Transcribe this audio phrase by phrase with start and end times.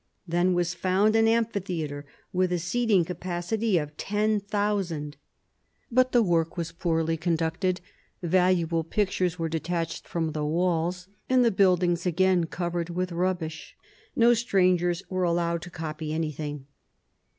[0.27, 5.15] Then was found an amphitheatre, with a seating capacity of ten thousand.
[5.91, 7.81] But the work was poorly conducted:
[8.23, 13.75] valuable pictures were detached from the walls, and the buildings again covered with rubbish.
[14.15, 16.65] No strangers were allowed to copy anything.